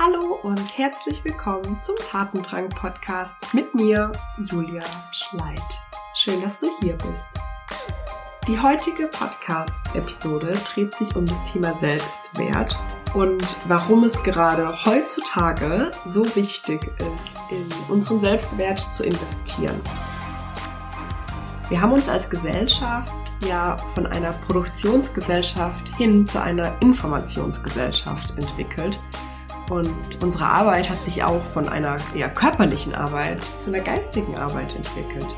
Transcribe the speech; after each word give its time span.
Hallo 0.00 0.38
und 0.44 0.78
herzlich 0.78 1.24
willkommen 1.24 1.76
zum 1.82 1.96
Tatendrang 1.96 2.68
Podcast 2.68 3.52
mit 3.52 3.74
mir, 3.74 4.12
Julia 4.38 4.84
Schleit. 5.10 5.60
Schön, 6.14 6.40
dass 6.40 6.60
du 6.60 6.68
hier 6.80 6.96
bist. 6.98 7.40
Die 8.46 8.60
heutige 8.60 9.08
Podcast-Episode 9.08 10.54
dreht 10.72 10.94
sich 10.94 11.16
um 11.16 11.26
das 11.26 11.42
Thema 11.42 11.74
Selbstwert 11.80 12.78
und 13.12 13.58
warum 13.66 14.04
es 14.04 14.22
gerade 14.22 14.72
heutzutage 14.84 15.90
so 16.06 16.24
wichtig 16.36 16.92
ist, 16.98 17.36
in 17.50 17.66
unseren 17.88 18.20
Selbstwert 18.20 18.78
zu 18.78 19.04
investieren. 19.04 19.80
Wir 21.70 21.80
haben 21.82 21.92
uns 21.92 22.08
als 22.08 22.30
Gesellschaft 22.30 23.32
ja 23.44 23.76
von 23.94 24.06
einer 24.06 24.32
Produktionsgesellschaft 24.32 25.88
hin 25.96 26.24
zu 26.24 26.40
einer 26.40 26.72
Informationsgesellschaft 26.80 28.38
entwickelt. 28.38 29.00
Und 29.70 29.92
unsere 30.20 30.46
Arbeit 30.46 30.88
hat 30.88 31.02
sich 31.04 31.22
auch 31.22 31.42
von 31.42 31.68
einer 31.68 31.96
eher 32.14 32.28
körperlichen 32.30 32.94
Arbeit 32.94 33.42
zu 33.42 33.70
einer 33.70 33.80
geistigen 33.80 34.36
Arbeit 34.36 34.74
entwickelt. 34.74 35.36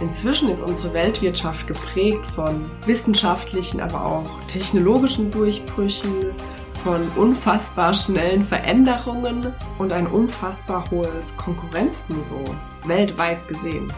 Inzwischen 0.00 0.48
ist 0.50 0.62
unsere 0.62 0.92
Weltwirtschaft 0.94 1.66
geprägt 1.66 2.26
von 2.26 2.70
wissenschaftlichen, 2.86 3.80
aber 3.80 4.04
auch 4.04 4.28
technologischen 4.48 5.30
Durchbrüchen, 5.30 6.34
von 6.82 7.06
unfassbar 7.14 7.94
schnellen 7.94 8.44
Veränderungen 8.44 9.54
und 9.78 9.92
ein 9.92 10.08
unfassbar 10.08 10.90
hohes 10.90 11.36
Konkurrenzniveau, 11.36 12.42
weltweit 12.84 13.46
gesehen. 13.46 13.92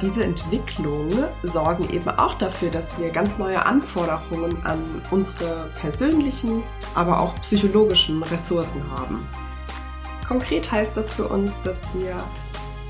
Diese 0.00 0.24
Entwicklungen 0.24 1.24
sorgen 1.42 1.90
eben 1.90 2.08
auch 2.08 2.34
dafür, 2.34 2.70
dass 2.70 2.98
wir 2.98 3.10
ganz 3.10 3.36
neue 3.36 3.66
Anforderungen 3.66 4.56
an 4.64 5.02
unsere 5.10 5.70
persönlichen, 5.78 6.62
aber 6.94 7.20
auch 7.20 7.38
psychologischen 7.42 8.22
Ressourcen 8.22 8.82
haben. 8.90 9.28
Konkret 10.26 10.72
heißt 10.72 10.96
das 10.96 11.12
für 11.12 11.28
uns, 11.28 11.60
dass 11.60 11.86
wir 11.92 12.16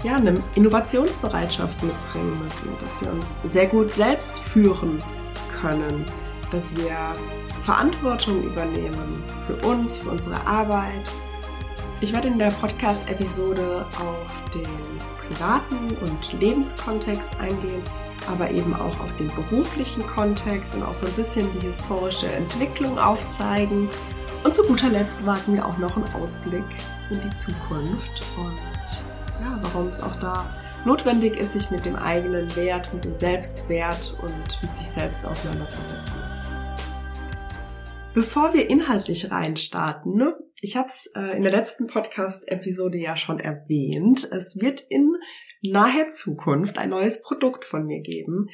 ja, 0.05 0.17
eine 0.17 0.41
Innovationsbereitschaft 0.55 1.83
mitbringen 1.83 2.43
müssen, 2.43 2.69
dass 2.81 3.01
wir 3.01 3.11
uns 3.11 3.41
sehr 3.49 3.67
gut 3.67 3.93
selbst 3.93 4.39
führen 4.39 5.03
können, 5.61 6.05
dass 6.51 6.77
wir 6.77 6.97
Verantwortung 7.61 8.43
übernehmen 8.45 9.23
für 9.47 9.57
uns, 9.67 9.97
für 9.97 10.11
unsere 10.11 10.47
Arbeit. 10.47 11.11
Ich 12.03 12.15
werde 12.15 12.29
in 12.29 12.39
der 12.39 12.49
Podcast-Episode 12.49 13.85
auf 13.91 14.43
den 14.55 14.67
privaten 15.19 15.95
und 15.99 16.41
Lebenskontext 16.41 17.29
eingehen, 17.39 17.83
aber 18.27 18.51
eben 18.51 18.73
auch 18.73 18.99
auf 19.01 19.15
den 19.17 19.29
beruflichen 19.35 20.07
Kontext 20.07 20.75
und 20.75 20.83
auch 20.83 20.95
so 20.95 21.05
ein 21.05 21.13
bisschen 21.13 21.53
die 21.53 21.59
historische 21.59 22.27
Entwicklung 22.27 22.99
aufzeigen. 22.99 23.91
Und 24.45 24.55
zu 24.55 24.63
guter 24.63 24.89
Letzt 24.89 25.27
wagen 25.27 25.53
wir 25.53 25.67
auch 25.67 25.77
noch 25.77 25.95
einen 25.95 26.09
Ausblick 26.15 26.65
in 27.11 27.21
die 27.21 27.37
Zukunft 27.37 28.23
und 28.39 29.05
ja, 29.43 29.61
warum 29.61 29.89
es 29.89 30.01
auch 30.01 30.17
da 30.17 30.55
notwendig 30.87 31.37
ist, 31.37 31.53
sich 31.53 31.71
mit 31.71 31.85
dem 31.85 31.97
eigenen 31.97 32.57
Wert, 32.57 32.95
mit 32.95 33.05
dem 33.05 33.15
Selbstwert 33.15 34.17
und 34.23 34.59
mit 34.63 34.75
sich 34.75 34.89
selbst 34.89 35.27
auseinanderzusetzen. 35.27 36.19
Bevor 38.15 38.55
wir 38.55 38.71
inhaltlich 38.71 39.31
reinstarten, 39.31 40.17
ich 40.63 40.77
habe 40.77 40.89
es 40.89 41.07
äh, 41.15 41.37
in 41.37 41.43
der 41.43 41.53
letzten 41.53 41.87
Podcast-Episode 41.87 42.99
ja 42.99 43.17
schon 43.17 43.41
erwähnt, 43.41 44.29
es 44.31 44.61
wird 44.61 44.81
in 44.81 45.17
naher 45.63 46.09
Zukunft 46.09 46.79
ein 46.79 46.91
neues 46.91 47.23
Produkt 47.23 47.65
von 47.65 47.87
mir 47.87 48.01
geben, 48.01 48.49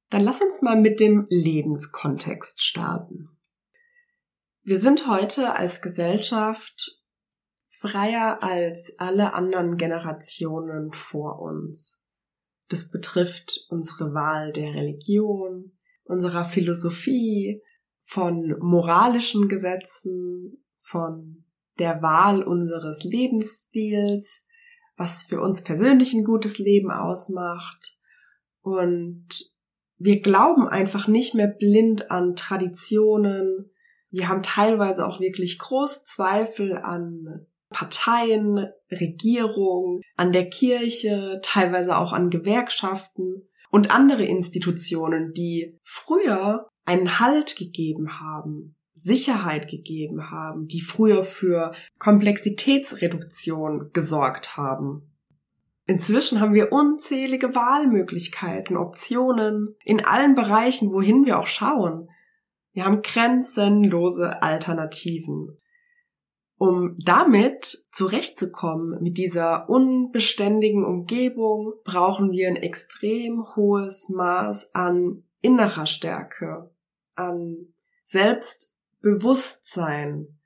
Dann 0.10 0.24
lass 0.24 0.42
uns 0.42 0.62
mal 0.62 0.80
mit 0.80 1.00
dem 1.00 1.26
Lebenskontext 1.30 2.64
starten. 2.64 3.30
Wir 4.64 4.78
sind 4.78 5.08
heute 5.08 5.56
als 5.56 5.82
Gesellschaft 5.82 7.03
freier 7.84 8.42
als 8.42 8.94
alle 8.98 9.34
anderen 9.34 9.76
Generationen 9.76 10.94
vor 10.94 11.42
uns. 11.42 12.02
Das 12.70 12.90
betrifft 12.90 13.66
unsere 13.70 14.14
Wahl 14.14 14.54
der 14.54 14.74
Religion, 14.74 15.78
unserer 16.06 16.46
Philosophie, 16.46 17.62
von 18.06 18.56
moralischen 18.60 19.48
Gesetzen, 19.48 20.66
von 20.80 21.46
der 21.80 22.02
Wahl 22.02 22.44
unseres 22.44 23.04
Lebensstils, 23.04 24.44
was 24.96 25.24
für 25.24 25.42
uns 25.42 25.62
persönlich 25.62 26.14
ein 26.14 26.24
gutes 26.24 26.60
Leben 26.60 26.92
ausmacht 26.92 27.98
und 28.62 29.28
wir 29.98 30.22
glauben 30.22 30.68
einfach 30.68 31.08
nicht 31.08 31.34
mehr 31.34 31.48
blind 31.48 32.12
an 32.12 32.36
Traditionen. 32.36 33.72
Wir 34.10 34.28
haben 34.28 34.44
teilweise 34.44 35.06
auch 35.06 35.20
wirklich 35.20 35.60
große 35.60 36.04
Zweifel 36.06 36.78
an 36.78 37.48
Parteien, 37.74 38.70
Regierung, 38.90 40.00
an 40.16 40.32
der 40.32 40.50
Kirche, 40.50 41.42
teilweise 41.44 41.98
auch 41.98 42.14
an 42.14 42.30
Gewerkschaften 42.30 43.50
und 43.70 43.92
andere 43.92 44.24
Institutionen, 44.24 45.34
die 45.34 45.78
früher 45.84 46.70
einen 46.86 47.20
Halt 47.20 47.58
gegeben 47.58 48.22
haben, 48.22 48.76
Sicherheit 48.94 49.68
gegeben 49.68 50.32
haben, 50.32 50.68
die 50.68 50.82
früher 50.82 51.24
für 51.24 51.74
Komplexitätsreduktion 52.00 53.90
gesorgt 53.92 54.56
haben. 54.56 55.10
Inzwischen 55.86 56.40
haben 56.40 56.54
wir 56.54 56.72
unzählige 56.72 57.56
Wahlmöglichkeiten, 57.56 58.78
Optionen 58.78 59.76
in 59.84 60.06
allen 60.06 60.36
Bereichen, 60.36 60.94
wohin 60.94 61.26
wir 61.26 61.40
auch 61.40 61.48
schauen. 61.48 62.08
Wir 62.72 62.86
haben 62.86 63.02
grenzenlose 63.02 64.42
Alternativen. 64.42 65.58
Um 66.64 66.96
damit 66.98 67.86
zurechtzukommen 67.92 69.04
mit 69.04 69.18
dieser 69.18 69.70
unbeständigen 69.70 70.86
Umgebung, 70.86 71.74
brauchen 71.84 72.32
wir 72.32 72.48
ein 72.48 72.56
extrem 72.56 73.44
hohes 73.58 74.08
Maß 74.08 74.74
an 74.74 75.26
innerer 75.42 75.86
Stärke, 75.86 76.72
an 77.16 77.74
Selbstbewusstsein, 78.04 80.40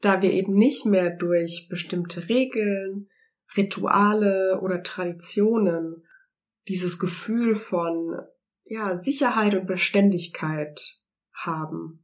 da 0.00 0.22
wir 0.22 0.32
eben 0.32 0.54
nicht 0.54 0.86
mehr 0.86 1.10
durch 1.10 1.68
bestimmte 1.68 2.30
Regeln, 2.30 3.10
Rituale 3.54 4.60
oder 4.62 4.82
Traditionen 4.82 6.06
dieses 6.68 6.98
Gefühl 6.98 7.54
von 7.54 8.18
ja, 8.64 8.96
Sicherheit 8.96 9.54
und 9.54 9.66
Beständigkeit 9.66 11.02
haben. 11.34 12.02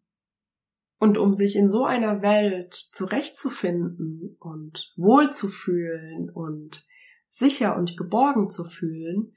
Und 0.98 1.18
um 1.18 1.34
sich 1.34 1.56
in 1.56 1.70
so 1.70 1.84
einer 1.84 2.22
Welt 2.22 2.72
zurechtzufinden 2.74 4.36
und 4.40 4.92
wohlzufühlen 4.96 6.30
und 6.30 6.86
sicher 7.30 7.76
und 7.76 7.96
geborgen 7.96 8.48
zu 8.48 8.64
fühlen, 8.64 9.34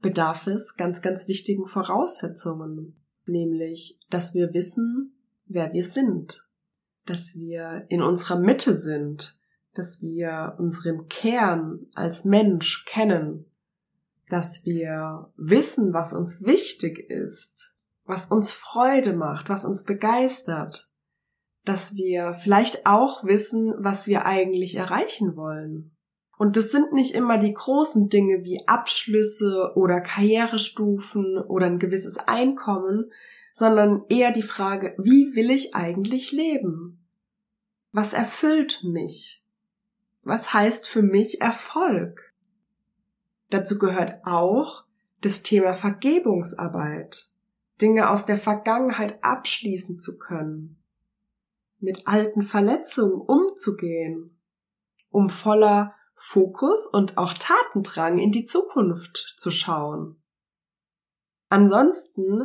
bedarf 0.00 0.46
es 0.46 0.76
ganz, 0.76 1.02
ganz 1.02 1.26
wichtigen 1.26 1.66
Voraussetzungen, 1.66 3.02
nämlich, 3.26 3.98
dass 4.10 4.34
wir 4.34 4.54
wissen, 4.54 5.16
wer 5.46 5.72
wir 5.72 5.84
sind, 5.84 6.48
dass 7.06 7.34
wir 7.34 7.86
in 7.88 8.02
unserer 8.02 8.38
Mitte 8.38 8.76
sind, 8.76 9.40
dass 9.74 10.02
wir 10.02 10.54
unseren 10.58 11.06
Kern 11.06 11.86
als 11.94 12.24
Mensch 12.24 12.84
kennen, 12.84 13.46
dass 14.28 14.64
wir 14.64 15.32
wissen, 15.36 15.92
was 15.92 16.12
uns 16.12 16.42
wichtig 16.42 16.98
ist, 17.10 17.76
was 18.04 18.26
uns 18.26 18.50
Freude 18.50 19.14
macht, 19.14 19.48
was 19.48 19.64
uns 19.64 19.84
begeistert, 19.84 20.91
dass 21.64 21.94
wir 21.94 22.34
vielleicht 22.34 22.86
auch 22.86 23.24
wissen, 23.24 23.74
was 23.78 24.06
wir 24.06 24.26
eigentlich 24.26 24.76
erreichen 24.76 25.36
wollen. 25.36 25.96
Und 26.38 26.56
das 26.56 26.70
sind 26.70 26.92
nicht 26.92 27.14
immer 27.14 27.38
die 27.38 27.54
großen 27.54 28.08
Dinge 28.08 28.42
wie 28.42 28.66
Abschlüsse 28.66 29.72
oder 29.76 30.00
Karrierestufen 30.00 31.38
oder 31.38 31.66
ein 31.66 31.78
gewisses 31.78 32.18
Einkommen, 32.18 33.12
sondern 33.52 34.04
eher 34.08 34.32
die 34.32 34.42
Frage, 34.42 34.96
wie 34.98 35.36
will 35.36 35.50
ich 35.50 35.74
eigentlich 35.74 36.32
leben? 36.32 37.06
Was 37.92 38.12
erfüllt 38.12 38.82
mich? 38.82 39.44
Was 40.24 40.52
heißt 40.52 40.88
für 40.88 41.02
mich 41.02 41.40
Erfolg? 41.40 42.32
Dazu 43.50 43.78
gehört 43.78 44.24
auch 44.24 44.84
das 45.20 45.42
Thema 45.42 45.74
Vergebungsarbeit, 45.74 47.28
Dinge 47.80 48.10
aus 48.10 48.26
der 48.26 48.38
Vergangenheit 48.38 49.22
abschließen 49.22 49.98
zu 49.98 50.18
können, 50.18 50.81
mit 51.82 52.06
alten 52.06 52.42
Verletzungen 52.42 53.20
umzugehen, 53.20 54.40
um 55.10 55.28
voller 55.28 55.94
Fokus 56.14 56.86
und 56.86 57.18
auch 57.18 57.34
Tatendrang 57.34 58.18
in 58.18 58.30
die 58.30 58.44
Zukunft 58.44 59.34
zu 59.36 59.50
schauen. 59.50 60.22
Ansonsten 61.48 62.44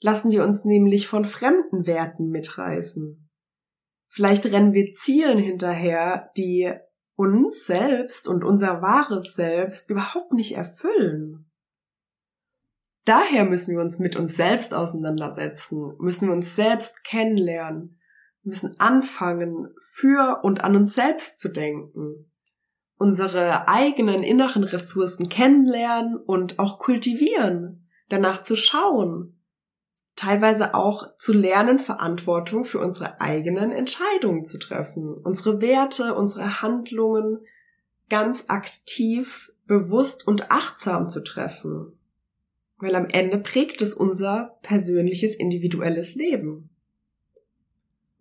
lassen 0.00 0.30
wir 0.30 0.44
uns 0.44 0.64
nämlich 0.64 1.08
von 1.08 1.24
fremden 1.24 1.86
Werten 1.86 2.30
mitreißen. 2.30 3.28
Vielleicht 4.08 4.46
rennen 4.46 4.72
wir 4.72 4.92
Zielen 4.92 5.38
hinterher, 5.38 6.30
die 6.36 6.72
uns 7.16 7.66
selbst 7.66 8.28
und 8.28 8.44
unser 8.44 8.80
wahres 8.80 9.34
Selbst 9.34 9.90
überhaupt 9.90 10.32
nicht 10.32 10.56
erfüllen. 10.56 11.50
Daher 13.04 13.44
müssen 13.44 13.74
wir 13.74 13.82
uns 13.82 13.98
mit 13.98 14.16
uns 14.16 14.36
selbst 14.36 14.72
auseinandersetzen, 14.72 15.96
müssen 15.98 16.28
wir 16.28 16.34
uns 16.34 16.54
selbst 16.54 17.02
kennenlernen, 17.04 17.97
müssen 18.42 18.78
anfangen, 18.78 19.74
für 19.80 20.40
und 20.42 20.64
an 20.64 20.76
uns 20.76 20.94
selbst 20.94 21.40
zu 21.40 21.48
denken, 21.48 22.30
unsere 22.96 23.68
eigenen 23.68 24.22
inneren 24.22 24.64
Ressourcen 24.64 25.28
kennenlernen 25.28 26.16
und 26.16 26.58
auch 26.58 26.78
kultivieren, 26.78 27.88
danach 28.08 28.42
zu 28.42 28.56
schauen, 28.56 29.38
teilweise 30.16 30.74
auch 30.74 31.14
zu 31.16 31.32
lernen, 31.32 31.78
Verantwortung 31.78 32.64
für 32.64 32.80
unsere 32.80 33.20
eigenen 33.20 33.70
Entscheidungen 33.70 34.44
zu 34.44 34.58
treffen, 34.58 35.14
unsere 35.14 35.60
Werte, 35.60 36.14
unsere 36.14 36.60
Handlungen 36.60 37.38
ganz 38.08 38.46
aktiv, 38.48 39.52
bewusst 39.66 40.26
und 40.26 40.50
achtsam 40.50 41.08
zu 41.08 41.22
treffen. 41.22 41.92
Weil 42.78 42.96
am 42.96 43.06
Ende 43.06 43.38
prägt 43.38 43.82
es 43.82 43.94
unser 43.94 44.58
persönliches, 44.62 45.36
individuelles 45.36 46.14
Leben. 46.14 46.70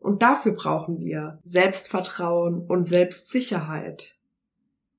Und 0.08 0.22
dafür 0.22 0.54
brauchen 0.54 1.02
wir 1.02 1.42
Selbstvertrauen 1.44 2.62
und 2.66 2.88
Selbstsicherheit. 2.88 4.18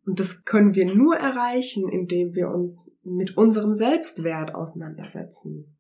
Und 0.04 0.20
das 0.20 0.44
können 0.44 0.74
wir 0.74 0.84
nur 0.84 1.16
erreichen, 1.16 1.88
indem 1.88 2.34
wir 2.34 2.50
uns 2.50 2.90
mit 3.04 3.34
unserem 3.34 3.72
Selbstwert 3.72 4.54
auseinandersetzen. 4.54 5.78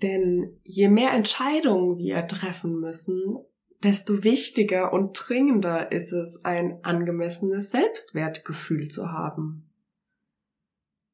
Denn 0.00 0.58
je 0.64 0.88
mehr 0.88 1.12
Entscheidungen 1.12 1.98
wir 1.98 2.26
treffen 2.26 2.80
müssen, 2.80 3.36
desto 3.82 4.24
wichtiger 4.24 4.94
und 4.94 5.12
dringender 5.12 5.92
ist 5.92 6.14
es, 6.14 6.46
ein 6.46 6.82
angemessenes 6.84 7.68
Selbstwertgefühl 7.68 8.88
zu 8.88 9.12
haben. 9.12 9.68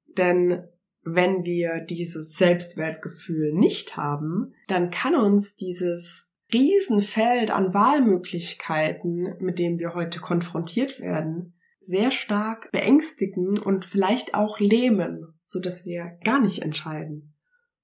Denn 0.06 0.68
wenn 1.02 1.44
wir 1.44 1.80
dieses 1.80 2.36
Selbstwertgefühl 2.36 3.52
nicht 3.54 3.96
haben, 3.96 4.54
dann 4.68 4.92
kann 4.92 5.16
uns 5.16 5.56
dieses 5.56 6.30
Riesenfeld 6.54 7.50
an 7.50 7.74
Wahlmöglichkeiten, 7.74 9.34
mit 9.40 9.58
dem 9.58 9.78
wir 9.78 9.94
heute 9.94 10.20
konfrontiert 10.20 11.00
werden, 11.00 11.58
sehr 11.80 12.10
stark 12.10 12.70
beängstigen 12.72 13.58
und 13.58 13.84
vielleicht 13.84 14.34
auch 14.34 14.58
lähmen, 14.60 15.34
so 15.44 15.60
dass 15.60 15.84
wir 15.84 16.16
gar 16.24 16.40
nicht 16.40 16.62
entscheiden. 16.62 17.34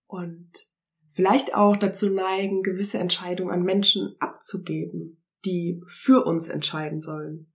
Und 0.06 0.50
vielleicht 1.08 1.54
auch 1.54 1.76
dazu 1.76 2.08
neigen, 2.08 2.62
gewisse 2.62 2.98
Entscheidungen 2.98 3.52
an 3.52 3.62
Menschen 3.62 4.14
abzugeben, 4.20 5.22
die 5.44 5.82
für 5.86 6.24
uns 6.24 6.48
entscheiden 6.48 7.00
sollen. 7.00 7.52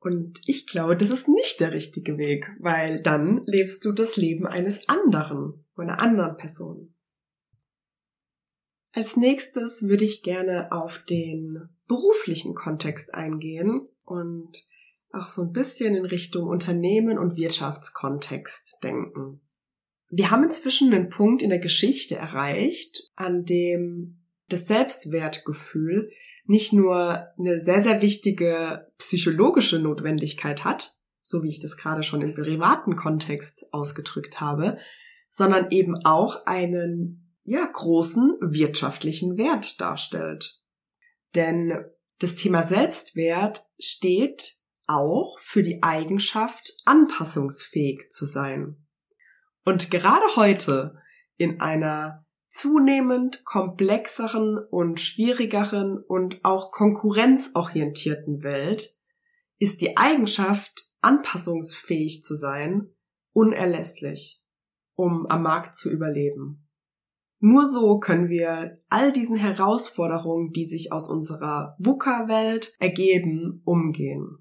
Und 0.00 0.40
ich 0.46 0.66
glaube, 0.66 0.96
das 0.96 1.10
ist 1.10 1.28
nicht 1.28 1.60
der 1.60 1.72
richtige 1.72 2.18
Weg, 2.18 2.50
weil 2.58 3.02
dann 3.02 3.42
lebst 3.46 3.84
du 3.84 3.92
das 3.92 4.16
Leben 4.16 4.46
eines 4.46 4.88
anderen, 4.88 5.66
einer 5.76 6.00
anderen 6.00 6.36
Person. 6.36 6.94
Als 8.98 9.16
nächstes 9.16 9.84
würde 9.84 10.04
ich 10.04 10.24
gerne 10.24 10.72
auf 10.72 11.04
den 11.08 11.68
beruflichen 11.86 12.56
Kontext 12.56 13.14
eingehen 13.14 13.86
und 14.04 14.50
auch 15.12 15.28
so 15.28 15.42
ein 15.42 15.52
bisschen 15.52 15.94
in 15.94 16.04
Richtung 16.04 16.48
Unternehmen 16.48 17.16
und 17.16 17.36
Wirtschaftskontext 17.36 18.78
denken. 18.82 19.40
Wir 20.10 20.32
haben 20.32 20.42
inzwischen 20.42 20.92
einen 20.92 21.10
Punkt 21.10 21.42
in 21.42 21.50
der 21.50 21.60
Geschichte 21.60 22.16
erreicht, 22.16 23.12
an 23.14 23.44
dem 23.44 24.18
das 24.48 24.66
Selbstwertgefühl 24.66 26.10
nicht 26.46 26.72
nur 26.72 27.24
eine 27.38 27.60
sehr, 27.60 27.82
sehr 27.82 28.02
wichtige 28.02 28.90
psychologische 28.98 29.78
Notwendigkeit 29.78 30.64
hat, 30.64 30.98
so 31.22 31.44
wie 31.44 31.50
ich 31.50 31.60
das 31.60 31.76
gerade 31.76 32.02
schon 32.02 32.20
im 32.20 32.34
privaten 32.34 32.96
Kontext 32.96 33.72
ausgedrückt 33.72 34.40
habe, 34.40 34.76
sondern 35.30 35.70
eben 35.70 36.04
auch 36.04 36.46
einen, 36.46 37.27
ja, 37.48 37.66
großen 37.66 38.36
wirtschaftlichen 38.40 39.36
Wert 39.38 39.80
darstellt. 39.80 40.60
Denn 41.34 41.84
das 42.18 42.34
Thema 42.34 42.64
Selbstwert 42.64 43.66
steht 43.78 44.54
auch 44.86 45.38
für 45.40 45.62
die 45.62 45.82
Eigenschaft, 45.82 46.72
anpassungsfähig 46.84 48.10
zu 48.10 48.26
sein. 48.26 48.86
Und 49.64 49.90
gerade 49.90 50.36
heute 50.36 50.96
in 51.36 51.60
einer 51.60 52.26
zunehmend 52.48 53.44
komplexeren 53.44 54.58
und 54.70 55.00
schwierigeren 55.00 55.98
und 55.98 56.44
auch 56.44 56.70
konkurrenzorientierten 56.70 58.42
Welt 58.42 58.94
ist 59.58 59.80
die 59.80 59.96
Eigenschaft, 59.96 60.88
anpassungsfähig 61.00 62.24
zu 62.24 62.34
sein, 62.34 62.94
unerlässlich, 63.32 64.42
um 64.94 65.26
am 65.26 65.42
Markt 65.42 65.76
zu 65.76 65.90
überleben. 65.90 66.67
Nur 67.40 67.68
so 67.68 67.98
können 67.98 68.28
wir 68.28 68.80
all 68.88 69.12
diesen 69.12 69.36
Herausforderungen, 69.36 70.50
die 70.50 70.66
sich 70.66 70.92
aus 70.92 71.08
unserer 71.08 71.76
VUCA-Welt 71.78 72.74
ergeben, 72.80 73.62
umgehen. 73.64 74.38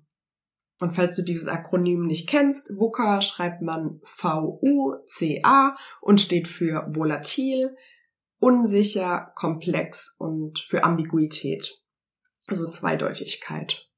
Und 0.80 0.92
falls 0.92 1.16
du 1.16 1.24
dieses 1.24 1.48
Akronym 1.48 2.06
nicht 2.06 2.28
kennst, 2.30 2.72
VUCA 2.76 3.22
schreibt 3.22 3.62
man 3.62 4.00
V-U-C-A 4.04 5.76
und 6.02 6.22
steht 6.22 6.48
für 6.48 6.88
volatil, 6.90 7.76
unsicher, 8.40 9.32
komplex 9.36 10.16
und 10.18 10.60
für 10.60 10.84
Ambiguität. 10.84 11.84
Also 12.48 12.70
Zweideutigkeit. 12.70 13.90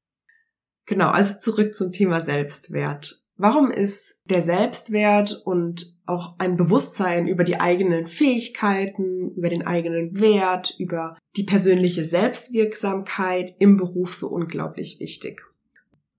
Genau, 0.86 1.10
also 1.10 1.38
zurück 1.38 1.74
zum 1.74 1.92
Thema 1.92 2.20
Selbstwert. 2.20 3.24
Warum 3.42 3.72
ist 3.72 4.20
der 4.26 4.44
Selbstwert 4.44 5.42
und 5.46 5.96
auch 6.06 6.36
ein 6.40 6.58
Bewusstsein 6.58 7.26
über 7.26 7.46
die 7.46 7.58
eigenen 7.58 8.06
Fähigkeiten, 8.06 9.32
über 9.32 9.48
den 9.48 9.66
eigenen 9.66 10.20
Wert, 10.20 10.76
über 10.78 11.18
die 11.38 11.46
persönliche 11.46 12.04
Selbstwirksamkeit 12.04 13.54
im 13.60 13.78
Beruf 13.78 14.14
so 14.14 14.28
unglaublich 14.28 15.00
wichtig? 15.00 15.42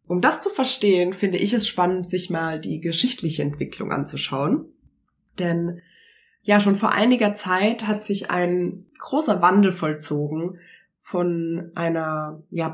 Um 0.08 0.22
das 0.22 0.40
zu 0.40 0.48
verstehen, 0.48 1.12
finde 1.12 1.36
ich 1.36 1.52
es 1.52 1.68
spannend, 1.68 2.08
sich 2.08 2.30
mal 2.30 2.58
die 2.58 2.80
geschichtliche 2.80 3.42
Entwicklung 3.42 3.92
anzuschauen. 3.92 4.72
Denn 5.38 5.82
ja, 6.40 6.58
schon 6.58 6.74
vor 6.74 6.92
einiger 6.92 7.34
Zeit 7.34 7.86
hat 7.86 8.02
sich 8.02 8.30
ein 8.30 8.86
großer 8.98 9.42
Wandel 9.42 9.72
vollzogen 9.72 10.58
von 11.00 11.70
einer 11.74 12.42
ja, 12.48 12.70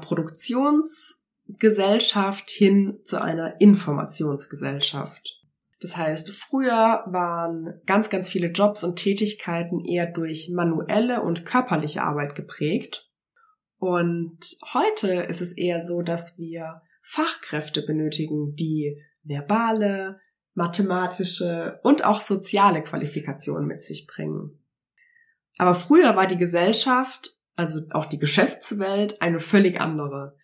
Produktionsgesellschaft 1.47 2.51
hin 2.51 3.01
zu 3.05 3.21
einer 3.21 3.61
Informationsgesellschaft. 3.61 5.43
Das 5.81 5.97
heißt, 5.97 6.31
früher 6.31 7.05
waren 7.07 7.81
ganz, 7.87 8.09
ganz 8.09 8.29
viele 8.29 8.49
Jobs 8.49 8.83
und 8.83 8.97
Tätigkeiten 8.97 9.85
eher 9.85 10.07
durch 10.07 10.51
manuelle 10.51 11.23
und 11.23 11.45
körperliche 11.45 12.03
Arbeit 12.03 12.35
geprägt. 12.35 13.11
Und 13.79 14.39
heute 14.73 15.09
ist 15.09 15.43
es 15.43 15.53
eher 15.53 15.83
so, 15.83 16.03
dass 16.03 16.39
wir 16.39 16.81
Fachkräfte 17.03 17.83
benötigen, 17.83 18.55
die 18.57 19.03
verbale, 19.23 20.19
mathematische 20.55 21.79
und 21.83 22.05
auch 22.05 22.21
soziale 22.21 22.83
Qualifikationen 22.83 23.67
mit 23.67 23.83
sich 23.83 24.07
bringen. 24.07 24.59
Aber 25.59 25.75
früher 25.75 26.17
war 26.17 26.27
die 26.27 26.39
Gesellschaft, 26.39 27.39
also 27.55 27.83
auch 27.91 28.07
die 28.07 28.19
Geschäftswelt, 28.19 29.21
eine 29.21 29.41
völlig 29.41 29.81
andere. 29.81 30.37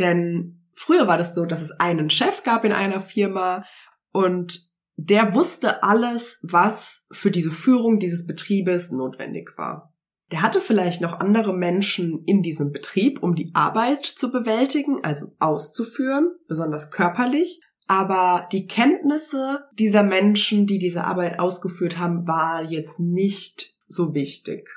Denn 0.00 0.64
früher 0.72 1.06
war 1.06 1.18
das 1.18 1.34
so, 1.34 1.44
dass 1.44 1.62
es 1.62 1.70
einen 1.72 2.10
Chef 2.10 2.42
gab 2.42 2.64
in 2.64 2.72
einer 2.72 3.00
Firma 3.00 3.64
und 4.12 4.70
der 4.96 5.34
wusste 5.34 5.82
alles, 5.82 6.40
was 6.42 7.06
für 7.12 7.30
diese 7.30 7.50
Führung 7.50 7.98
dieses 7.98 8.26
Betriebes 8.26 8.90
notwendig 8.90 9.52
war. 9.56 9.94
Der 10.30 10.42
hatte 10.42 10.60
vielleicht 10.60 11.00
noch 11.00 11.14
andere 11.14 11.54
Menschen 11.54 12.22
in 12.24 12.42
diesem 12.42 12.70
Betrieb, 12.70 13.22
um 13.22 13.34
die 13.34 13.50
Arbeit 13.54 14.04
zu 14.04 14.30
bewältigen, 14.30 15.02
also 15.02 15.34
auszuführen, 15.38 16.32
besonders 16.48 16.90
körperlich. 16.90 17.60
Aber 17.86 18.46
die 18.52 18.66
Kenntnisse 18.66 19.64
dieser 19.72 20.02
Menschen, 20.02 20.66
die 20.66 20.78
diese 20.78 21.04
Arbeit 21.04 21.40
ausgeführt 21.40 21.98
haben, 21.98 22.28
war 22.28 22.62
jetzt 22.62 23.00
nicht 23.00 23.78
so 23.88 24.14
wichtig, 24.14 24.68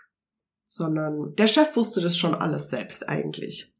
sondern 0.65 1.35
der 1.35 1.47
Chef 1.47 1.75
wusste 1.75 2.01
das 2.01 2.17
schon 2.17 2.33
alles 2.33 2.69
selbst 2.69 3.07
eigentlich. 3.07 3.72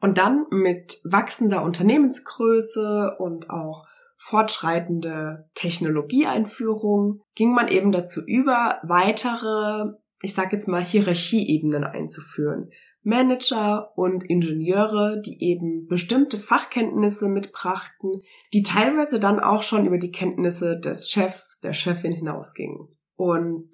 Und 0.00 0.18
dann 0.18 0.46
mit 0.50 1.00
wachsender 1.04 1.62
Unternehmensgröße 1.62 3.16
und 3.18 3.50
auch 3.50 3.86
fortschreitende 4.18 5.48
Technologieeinführung 5.54 7.20
ging 7.34 7.52
man 7.52 7.68
eben 7.68 7.92
dazu 7.92 8.22
über, 8.24 8.78
weitere, 8.82 9.92
ich 10.20 10.34
sage 10.34 10.56
jetzt 10.56 10.68
mal, 10.68 10.84
Hierarchieebenen 10.84 11.84
einzuführen. 11.84 12.70
Manager 13.02 13.96
und 13.96 14.24
Ingenieure, 14.24 15.20
die 15.24 15.40
eben 15.40 15.86
bestimmte 15.86 16.38
Fachkenntnisse 16.38 17.28
mitbrachten, 17.28 18.22
die 18.52 18.64
teilweise 18.64 19.20
dann 19.20 19.38
auch 19.38 19.62
schon 19.62 19.86
über 19.86 19.98
die 19.98 20.10
Kenntnisse 20.10 20.80
des 20.80 21.08
Chefs, 21.08 21.60
der 21.60 21.72
Chefin 21.72 22.10
hinausgingen. 22.10 22.88
Und 23.14 23.70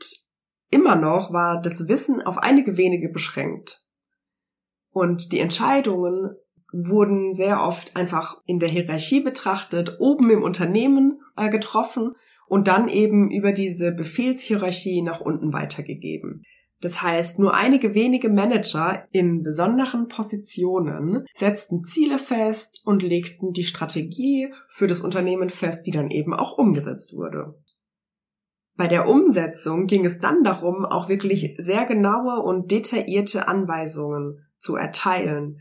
immer 0.70 0.96
noch 0.96 1.32
war 1.32 1.62
das 1.62 1.88
Wissen 1.88 2.20
auf 2.20 2.36
einige 2.36 2.76
wenige 2.76 3.08
beschränkt. 3.08 3.81
Und 4.92 5.32
die 5.32 5.40
Entscheidungen 5.40 6.36
wurden 6.72 7.34
sehr 7.34 7.62
oft 7.62 7.96
einfach 7.96 8.40
in 8.46 8.58
der 8.58 8.68
Hierarchie 8.68 9.20
betrachtet, 9.20 9.96
oben 9.98 10.30
im 10.30 10.42
Unternehmen 10.42 11.20
äh, 11.36 11.50
getroffen 11.50 12.12
und 12.46 12.68
dann 12.68 12.88
eben 12.88 13.30
über 13.30 13.52
diese 13.52 13.92
Befehlshierarchie 13.92 15.02
nach 15.02 15.20
unten 15.20 15.52
weitergegeben. 15.52 16.42
Das 16.80 17.00
heißt, 17.00 17.38
nur 17.38 17.54
einige 17.54 17.94
wenige 17.94 18.28
Manager 18.28 19.06
in 19.12 19.42
besonderen 19.42 20.08
Positionen 20.08 21.24
setzten 21.32 21.84
Ziele 21.84 22.18
fest 22.18 22.82
und 22.84 23.04
legten 23.04 23.52
die 23.52 23.64
Strategie 23.64 24.52
für 24.68 24.88
das 24.88 25.00
Unternehmen 25.00 25.48
fest, 25.48 25.86
die 25.86 25.92
dann 25.92 26.10
eben 26.10 26.34
auch 26.34 26.58
umgesetzt 26.58 27.14
wurde. 27.14 27.54
Bei 28.74 28.88
der 28.88 29.08
Umsetzung 29.08 29.86
ging 29.86 30.04
es 30.04 30.18
dann 30.18 30.42
darum, 30.42 30.84
auch 30.84 31.08
wirklich 31.08 31.54
sehr 31.58 31.84
genaue 31.84 32.42
und 32.42 32.72
detaillierte 32.72 33.46
Anweisungen 33.46 34.44
zu 34.62 34.76
erteilen, 34.76 35.60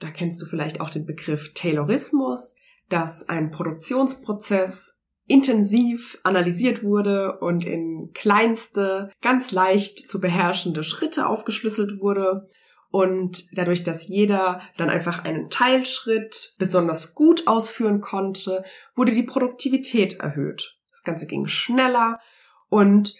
da 0.00 0.10
kennst 0.10 0.40
du 0.40 0.46
vielleicht 0.46 0.80
auch 0.80 0.90
den 0.90 1.06
Begriff 1.06 1.52
Taylorismus, 1.54 2.54
dass 2.88 3.28
ein 3.28 3.50
Produktionsprozess 3.50 4.98
intensiv 5.26 6.18
analysiert 6.22 6.82
wurde 6.82 7.38
und 7.38 7.64
in 7.64 8.12
kleinste, 8.14 9.10
ganz 9.20 9.52
leicht 9.52 10.08
zu 10.08 10.20
beherrschende 10.20 10.82
Schritte 10.82 11.26
aufgeschlüsselt 11.26 12.00
wurde. 12.00 12.48
Und 12.90 13.56
dadurch, 13.58 13.82
dass 13.82 14.08
jeder 14.08 14.62
dann 14.78 14.88
einfach 14.88 15.24
einen 15.24 15.50
Teilschritt 15.50 16.54
besonders 16.58 17.14
gut 17.14 17.46
ausführen 17.46 18.00
konnte, 18.00 18.64
wurde 18.94 19.12
die 19.12 19.24
Produktivität 19.24 20.20
erhöht. 20.20 20.78
Das 20.90 21.02
Ganze 21.02 21.26
ging 21.26 21.46
schneller 21.46 22.18
und 22.70 23.14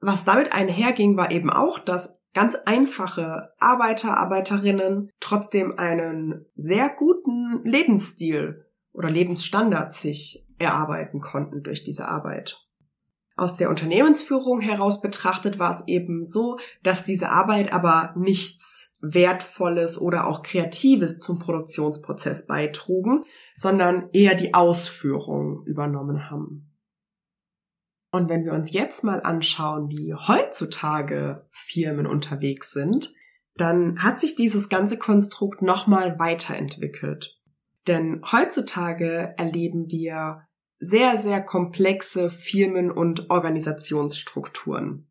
was 0.00 0.24
damit 0.24 0.52
einherging, 0.52 1.16
war 1.16 1.30
eben 1.30 1.48
auch, 1.48 1.78
dass 1.78 2.18
ganz 2.34 2.54
einfache 2.64 3.50
Arbeiter, 3.58 4.16
Arbeiterinnen 4.16 5.10
trotzdem 5.20 5.78
einen 5.78 6.46
sehr 6.56 6.88
guten 6.88 7.62
Lebensstil 7.64 8.66
oder 8.92 9.10
Lebensstandard 9.10 9.92
sich 9.92 10.46
erarbeiten 10.58 11.20
konnten 11.20 11.62
durch 11.62 11.84
diese 11.84 12.08
Arbeit. 12.08 12.66
Aus 13.36 13.56
der 13.56 13.70
Unternehmensführung 13.70 14.60
heraus 14.60 15.00
betrachtet 15.00 15.58
war 15.58 15.70
es 15.70 15.84
eben 15.86 16.24
so, 16.24 16.58
dass 16.82 17.04
diese 17.04 17.30
Arbeit 17.30 17.72
aber 17.72 18.12
nichts 18.16 18.90
Wertvolles 19.00 19.98
oder 19.98 20.26
auch 20.28 20.42
Kreatives 20.42 21.18
zum 21.18 21.38
Produktionsprozess 21.38 22.46
beitrugen, 22.46 23.24
sondern 23.56 24.08
eher 24.12 24.34
die 24.34 24.54
Ausführung 24.54 25.64
übernommen 25.66 26.30
haben. 26.30 26.71
Und 28.12 28.28
wenn 28.28 28.44
wir 28.44 28.52
uns 28.52 28.72
jetzt 28.72 29.04
mal 29.04 29.22
anschauen, 29.22 29.90
wie 29.90 30.14
heutzutage 30.14 31.46
Firmen 31.50 32.06
unterwegs 32.06 32.70
sind, 32.70 33.12
dann 33.56 34.02
hat 34.02 34.20
sich 34.20 34.36
dieses 34.36 34.68
ganze 34.68 34.98
Konstrukt 34.98 35.62
nochmal 35.62 36.18
weiterentwickelt. 36.18 37.40
Denn 37.88 38.22
heutzutage 38.30 39.34
erleben 39.38 39.90
wir 39.90 40.46
sehr, 40.78 41.16
sehr 41.16 41.40
komplexe 41.40 42.28
Firmen- 42.28 42.90
und 42.90 43.30
Organisationsstrukturen. 43.30 45.10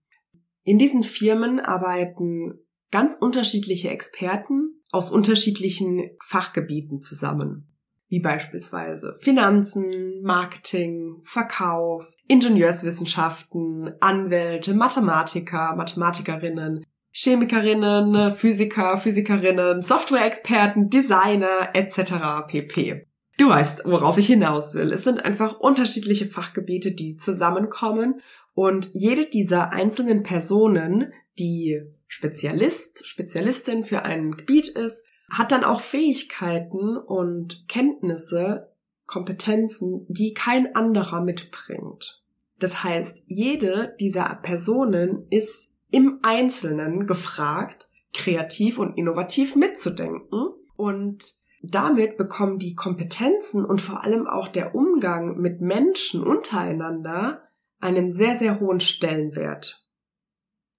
In 0.63 0.77
diesen 0.77 1.01
Firmen 1.01 1.60
arbeiten 1.60 2.60
ganz 2.91 3.15
unterschiedliche 3.15 3.89
Experten 3.89 4.84
aus 4.91 5.10
unterschiedlichen 5.10 6.12
Fachgebieten 6.24 7.01
zusammen 7.01 7.70
wie 8.11 8.19
beispielsweise 8.19 9.15
Finanzen, 9.21 10.21
Marketing, 10.21 11.19
Verkauf, 11.23 12.13
Ingenieurswissenschaften, 12.27 13.93
Anwälte, 14.01 14.73
Mathematiker, 14.73 15.73
Mathematikerinnen, 15.77 16.85
Chemikerinnen, 17.13 18.33
Physiker, 18.35 18.97
Physikerinnen, 18.97 19.81
Softwareexperten, 19.81 20.89
Designer 20.89 21.69
etc. 21.73 22.45
pp. 22.47 23.07
Du 23.37 23.47
weißt, 23.47 23.83
worauf 23.85 24.17
ich 24.17 24.27
hinaus 24.27 24.75
will. 24.75 24.91
Es 24.91 25.05
sind 25.05 25.23
einfach 25.23 25.57
unterschiedliche 25.61 26.25
Fachgebiete, 26.25 26.91
die 26.91 27.15
zusammenkommen 27.15 28.19
und 28.53 28.89
jede 28.93 29.25
dieser 29.25 29.71
einzelnen 29.71 30.21
Personen, 30.21 31.13
die 31.39 31.81
Spezialist, 32.07 33.07
Spezialistin 33.07 33.85
für 33.85 34.03
ein 34.03 34.31
Gebiet 34.31 34.67
ist, 34.67 35.05
hat 35.31 35.51
dann 35.51 35.63
auch 35.63 35.79
Fähigkeiten 35.79 36.97
und 36.97 37.67
Kenntnisse, 37.67 38.73
Kompetenzen, 39.05 40.05
die 40.07 40.33
kein 40.33 40.75
anderer 40.75 41.21
mitbringt. 41.21 42.23
Das 42.59 42.83
heißt, 42.83 43.23
jede 43.27 43.95
dieser 44.00 44.39
Personen 44.41 45.25
ist 45.29 45.73
im 45.89 46.19
Einzelnen 46.21 47.07
gefragt, 47.07 47.89
kreativ 48.13 48.77
und 48.77 48.97
innovativ 48.97 49.55
mitzudenken 49.55 50.50
und 50.75 51.35
damit 51.63 52.17
bekommen 52.17 52.59
die 52.59 52.75
Kompetenzen 52.75 53.65
und 53.65 53.81
vor 53.81 54.03
allem 54.03 54.27
auch 54.27 54.47
der 54.47 54.75
Umgang 54.75 55.38
mit 55.38 55.61
Menschen 55.61 56.23
untereinander 56.23 57.43
einen 57.79 58.11
sehr, 58.11 58.35
sehr 58.35 58.59
hohen 58.59 58.79
Stellenwert 58.79 59.85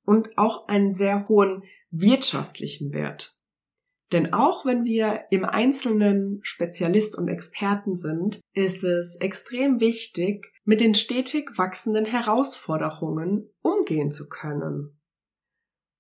und 0.05 0.37
auch 0.37 0.69
einen 0.69 0.91
sehr 0.91 1.29
hohen 1.29 1.65
wirtschaftlichen 1.91 2.93
Wert. 2.93 3.39
Denn 4.13 4.35
auch 4.35 4.67
wenn 4.67 4.85
wir 4.85 5.25
im 5.31 5.47
Einzelnen 5.47 6.41
Spezialist 6.43 7.17
und 7.17 7.29
Experten 7.29 7.95
sind, 7.95 8.41
ist 8.53 8.85
es 8.85 9.17
extrem 9.17 9.81
wichtig, 9.81 10.53
mit 10.65 10.81
den 10.81 10.95
stetig 10.95 11.57
wachsenden 11.57 12.05
Herausforderungen 12.05 13.51
umgehen 13.63 14.11
zu 14.11 14.29
können. 14.29 15.01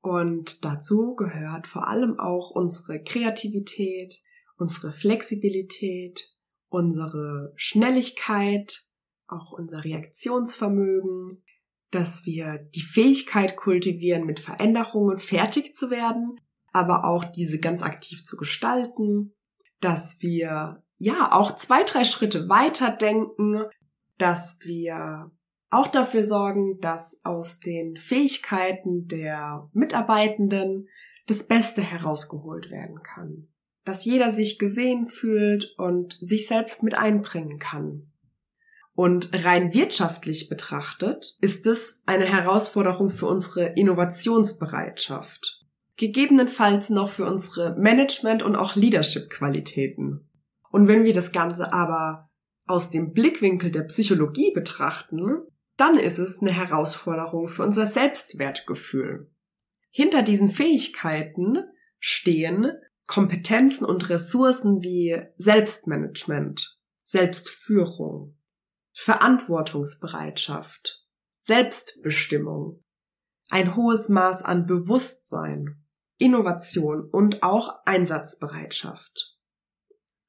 Und 0.02 0.64
dazu 0.64 1.14
gehört 1.14 1.66
vor 1.66 1.88
allem 1.88 2.18
auch 2.18 2.50
unsere 2.50 3.02
Kreativität, 3.02 4.20
unsere 4.56 4.92
Flexibilität, 4.92 6.28
unsere 6.68 7.54
Schnelligkeit, 7.56 8.84
auch 9.26 9.52
unser 9.52 9.84
Reaktionsvermögen, 9.84 11.42
dass 11.90 12.26
wir 12.26 12.58
die 12.74 12.82
Fähigkeit 12.82 13.56
kultivieren, 13.56 14.26
mit 14.26 14.40
Veränderungen 14.40 15.18
fertig 15.18 15.74
zu 15.74 15.90
werden, 15.90 16.38
aber 16.72 17.04
auch 17.04 17.24
diese 17.24 17.58
ganz 17.58 17.82
aktiv 17.82 18.24
zu 18.24 18.36
gestalten, 18.36 19.34
dass 19.80 20.16
wir 20.20 20.82
ja 20.98 21.32
auch 21.32 21.54
zwei, 21.56 21.82
drei 21.84 22.04
Schritte 22.04 22.48
weiter 22.48 22.90
denken, 22.90 23.62
dass 24.18 24.58
wir 24.62 25.30
auch 25.70 25.86
dafür 25.88 26.24
sorgen, 26.24 26.78
dass 26.80 27.20
aus 27.24 27.58
den 27.58 27.96
Fähigkeiten 27.96 29.06
der 29.08 29.68
Mitarbeitenden 29.72 30.88
das 31.26 31.46
Beste 31.46 31.82
herausgeholt 31.82 32.70
werden 32.70 33.02
kann. 33.02 33.48
Dass 33.84 34.04
jeder 34.04 34.30
sich 34.30 34.58
gesehen 34.58 35.06
fühlt 35.06 35.74
und 35.78 36.18
sich 36.20 36.46
selbst 36.46 36.82
mit 36.82 36.94
einbringen 36.94 37.58
kann. 37.58 38.02
Und 38.94 39.44
rein 39.44 39.72
wirtschaftlich 39.72 40.48
betrachtet 40.48 41.36
ist 41.40 41.66
es 41.66 42.00
eine 42.04 42.26
Herausforderung 42.26 43.10
für 43.10 43.26
unsere 43.26 43.72
Innovationsbereitschaft 43.74 45.61
gegebenenfalls 46.02 46.90
noch 46.90 47.10
für 47.10 47.24
unsere 47.24 47.76
Management- 47.76 48.42
und 48.42 48.56
auch 48.56 48.74
Leadership-Qualitäten. 48.74 50.28
Und 50.70 50.88
wenn 50.88 51.04
wir 51.04 51.12
das 51.12 51.30
Ganze 51.30 51.72
aber 51.72 52.28
aus 52.66 52.90
dem 52.90 53.12
Blickwinkel 53.12 53.70
der 53.70 53.84
Psychologie 53.84 54.52
betrachten, 54.52 55.42
dann 55.76 55.96
ist 55.96 56.18
es 56.18 56.40
eine 56.40 56.52
Herausforderung 56.52 57.46
für 57.46 57.62
unser 57.62 57.86
Selbstwertgefühl. 57.86 59.30
Hinter 59.90 60.22
diesen 60.22 60.48
Fähigkeiten 60.48 61.58
stehen 62.00 62.72
Kompetenzen 63.06 63.84
und 63.84 64.08
Ressourcen 64.08 64.82
wie 64.82 65.22
Selbstmanagement, 65.36 66.80
Selbstführung, 67.04 68.36
Verantwortungsbereitschaft, 68.92 71.06
Selbstbestimmung, 71.40 72.82
ein 73.50 73.76
hohes 73.76 74.08
Maß 74.08 74.42
an 74.42 74.66
Bewusstsein, 74.66 75.81
Innovation 76.22 77.10
und 77.10 77.42
auch 77.42 77.80
Einsatzbereitschaft. 77.84 79.36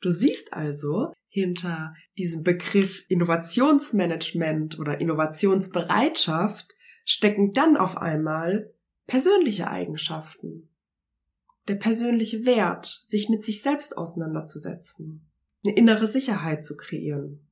Du 0.02 0.10
siehst 0.10 0.54
also, 0.54 1.14
hinter 1.30 1.94
diesem 2.18 2.42
Begriff 2.42 3.06
Innovationsmanagement 3.10 4.80
oder 4.80 5.00
Innovationsbereitschaft 5.00 6.76
stecken 7.06 7.54
dann 7.54 7.78
auf 7.78 7.98
einmal 7.98 8.74
persönliche 9.06 9.70
Eigenschaften. 9.70 10.68
Der 11.68 11.76
persönliche 11.76 12.44
Wert, 12.44 13.04
sich 13.06 13.30
mit 13.30 13.44
sich 13.44 13.62
selbst 13.62 13.96
auseinanderzusetzen, 13.96 15.30
eine 15.64 15.76
innere 15.76 16.08
Sicherheit 16.08 16.66
zu 16.66 16.76
kreieren. 16.76 17.48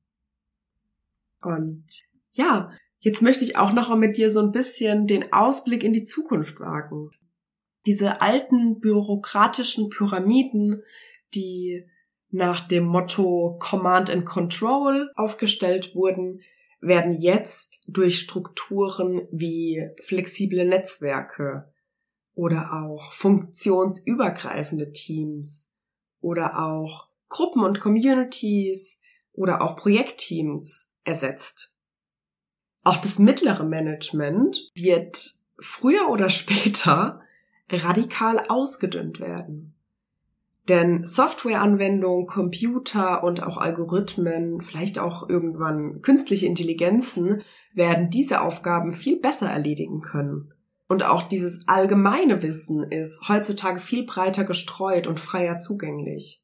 Und 1.40 2.02
ja, 2.32 2.72
jetzt 2.98 3.22
möchte 3.22 3.44
ich 3.44 3.56
auch 3.56 3.72
noch 3.72 3.94
mit 3.96 4.16
dir 4.16 4.32
so 4.32 4.40
ein 4.40 4.50
bisschen 4.50 5.06
den 5.06 5.32
Ausblick 5.32 5.84
in 5.84 5.92
die 5.92 6.02
Zukunft 6.02 6.58
wagen. 6.58 7.12
Diese 7.86 8.20
alten 8.20 8.80
bürokratischen 8.80 9.90
Pyramiden, 9.90 10.82
die 11.34 11.86
nach 12.30 12.60
dem 12.66 12.84
Motto 12.84 13.56
Command 13.58 14.10
and 14.10 14.24
Control 14.24 15.10
aufgestellt 15.16 15.94
wurden, 15.94 16.40
werden 16.80 17.12
jetzt 17.12 17.84
durch 17.86 18.18
Strukturen 18.18 19.28
wie 19.30 19.88
flexible 20.02 20.64
Netzwerke 20.64 21.72
oder 22.34 22.72
auch 22.72 23.12
funktionsübergreifende 23.12 24.92
Teams 24.92 25.70
oder 26.20 26.58
auch 26.58 27.08
Gruppen 27.28 27.62
und 27.62 27.80
Communities 27.80 28.98
oder 29.32 29.62
auch 29.62 29.76
Projektteams 29.76 30.92
ersetzt. 31.04 31.76
Auch 32.84 32.96
das 32.96 33.18
mittlere 33.18 33.64
Management 33.64 34.70
wird 34.74 35.32
früher 35.58 36.08
oder 36.08 36.30
später 36.30 37.21
radikal 37.72 38.44
ausgedünnt 38.48 39.20
werden. 39.20 39.74
Denn 40.68 41.04
Softwareanwendungen, 41.04 42.26
Computer 42.26 43.24
und 43.24 43.42
auch 43.42 43.56
Algorithmen, 43.56 44.60
vielleicht 44.60 44.98
auch 45.00 45.28
irgendwann 45.28 46.02
künstliche 46.02 46.46
Intelligenzen, 46.46 47.42
werden 47.74 48.10
diese 48.10 48.42
Aufgaben 48.42 48.92
viel 48.92 49.18
besser 49.18 49.48
erledigen 49.48 50.00
können. 50.02 50.52
Und 50.88 51.04
auch 51.04 51.22
dieses 51.22 51.66
allgemeine 51.66 52.42
Wissen 52.42 52.84
ist 52.84 53.28
heutzutage 53.28 53.80
viel 53.80 54.04
breiter 54.04 54.44
gestreut 54.44 55.06
und 55.06 55.18
freier 55.18 55.58
zugänglich. 55.58 56.41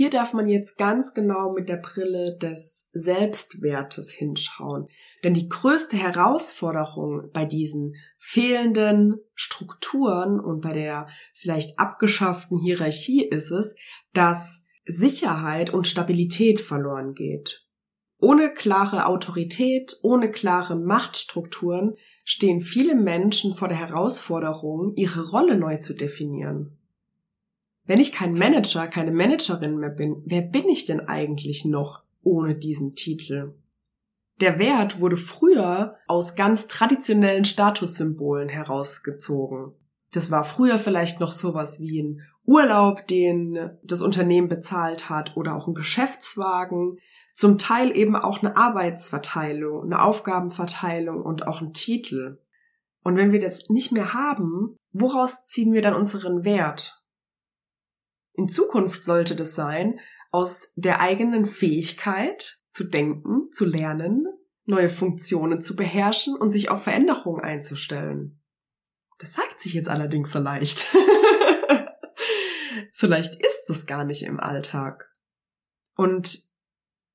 Hier 0.00 0.08
darf 0.08 0.32
man 0.32 0.48
jetzt 0.48 0.78
ganz 0.78 1.12
genau 1.12 1.52
mit 1.52 1.68
der 1.68 1.76
Brille 1.76 2.34
des 2.38 2.88
Selbstwertes 2.94 4.10
hinschauen. 4.10 4.88
Denn 5.24 5.34
die 5.34 5.50
größte 5.50 5.94
Herausforderung 5.94 7.28
bei 7.34 7.44
diesen 7.44 7.96
fehlenden 8.18 9.18
Strukturen 9.34 10.40
und 10.40 10.62
bei 10.62 10.72
der 10.72 11.08
vielleicht 11.34 11.78
abgeschafften 11.78 12.58
Hierarchie 12.58 13.28
ist 13.28 13.50
es, 13.50 13.74
dass 14.14 14.62
Sicherheit 14.86 15.68
und 15.68 15.86
Stabilität 15.86 16.60
verloren 16.60 17.12
geht. 17.12 17.68
Ohne 18.18 18.54
klare 18.54 19.04
Autorität, 19.04 19.98
ohne 20.00 20.30
klare 20.30 20.76
Machtstrukturen 20.76 21.96
stehen 22.24 22.62
viele 22.62 22.94
Menschen 22.94 23.52
vor 23.52 23.68
der 23.68 23.76
Herausforderung, 23.76 24.94
ihre 24.96 25.28
Rolle 25.28 25.58
neu 25.58 25.76
zu 25.76 25.92
definieren. 25.92 26.79
Wenn 27.90 27.98
ich 27.98 28.12
kein 28.12 28.34
Manager, 28.34 28.86
keine 28.86 29.10
Managerin 29.10 29.76
mehr 29.78 29.90
bin, 29.90 30.22
wer 30.24 30.42
bin 30.42 30.68
ich 30.68 30.84
denn 30.84 31.00
eigentlich 31.08 31.64
noch 31.64 32.04
ohne 32.22 32.54
diesen 32.54 32.92
Titel? 32.92 33.54
Der 34.40 34.60
Wert 34.60 35.00
wurde 35.00 35.16
früher 35.16 35.96
aus 36.06 36.36
ganz 36.36 36.68
traditionellen 36.68 37.44
Statussymbolen 37.44 38.48
herausgezogen. 38.48 39.72
Das 40.12 40.30
war 40.30 40.44
früher 40.44 40.78
vielleicht 40.78 41.18
noch 41.18 41.32
sowas 41.32 41.80
wie 41.80 42.00
ein 42.00 42.20
Urlaub, 42.46 43.08
den 43.08 43.70
das 43.82 44.02
Unternehmen 44.02 44.46
bezahlt 44.46 45.10
hat 45.10 45.36
oder 45.36 45.56
auch 45.56 45.66
ein 45.66 45.74
Geschäftswagen, 45.74 46.98
zum 47.34 47.58
Teil 47.58 47.96
eben 47.96 48.14
auch 48.14 48.40
eine 48.40 48.56
Arbeitsverteilung, 48.56 49.82
eine 49.82 50.00
Aufgabenverteilung 50.00 51.22
und 51.22 51.48
auch 51.48 51.60
ein 51.60 51.72
Titel. 51.72 52.38
Und 53.02 53.16
wenn 53.16 53.32
wir 53.32 53.40
das 53.40 53.68
nicht 53.68 53.90
mehr 53.90 54.14
haben, 54.14 54.76
woraus 54.92 55.44
ziehen 55.44 55.72
wir 55.72 55.82
dann 55.82 55.94
unseren 55.94 56.44
Wert? 56.44 56.99
In 58.40 58.48
Zukunft 58.48 59.04
sollte 59.04 59.36
das 59.36 59.54
sein, 59.54 60.00
aus 60.30 60.72
der 60.74 61.02
eigenen 61.02 61.44
Fähigkeit 61.44 62.62
zu 62.72 62.84
denken, 62.84 63.52
zu 63.52 63.66
lernen, 63.66 64.24
neue 64.64 64.88
Funktionen 64.88 65.60
zu 65.60 65.76
beherrschen 65.76 66.34
und 66.34 66.50
sich 66.50 66.70
auf 66.70 66.84
Veränderungen 66.84 67.44
einzustellen. 67.44 68.40
Das 69.18 69.34
sagt 69.34 69.60
sich 69.60 69.74
jetzt 69.74 69.90
allerdings 69.90 70.32
so 70.32 70.38
leicht. 70.38 70.86
so 72.92 73.06
leicht 73.06 73.34
ist 73.34 73.68
es 73.68 73.84
gar 73.84 74.04
nicht 74.04 74.22
im 74.22 74.40
Alltag. 74.40 75.14
Und 75.94 76.38